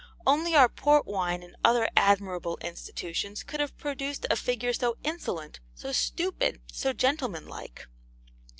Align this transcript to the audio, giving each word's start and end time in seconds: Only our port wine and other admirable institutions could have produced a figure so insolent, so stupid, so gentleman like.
Only 0.25 0.55
our 0.55 0.67
port 0.67 1.05
wine 1.05 1.43
and 1.43 1.55
other 1.63 1.87
admirable 1.95 2.57
institutions 2.61 3.43
could 3.43 3.59
have 3.59 3.77
produced 3.77 4.25
a 4.31 4.35
figure 4.35 4.73
so 4.73 4.97
insolent, 5.03 5.59
so 5.75 5.91
stupid, 5.91 6.59
so 6.73 6.91
gentleman 6.91 7.47
like. 7.47 7.85